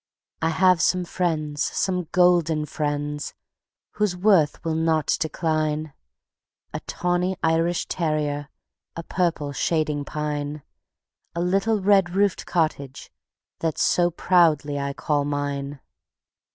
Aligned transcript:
I 0.41 0.49
have 0.49 0.81
some 0.81 1.05
friends, 1.05 1.61
some 1.61 2.07
golden 2.11 2.65
friends, 2.65 3.35
Whose 3.91 4.17
worth 4.17 4.65
will 4.65 4.73
not 4.73 5.15
decline: 5.19 5.93
A 6.73 6.79
tawny 6.87 7.37
Irish 7.43 7.85
terrier, 7.85 8.49
a 8.95 9.03
purple 9.03 9.51
shading 9.53 10.03
pine, 10.03 10.63
A 11.35 11.41
little 11.41 11.81
red 11.83 12.15
roofed 12.15 12.47
cottage 12.47 13.11
that 13.59 13.77
So 13.77 14.09
proudly 14.09 14.79
I 14.79 14.93
call 14.93 15.23
mine. 15.23 15.79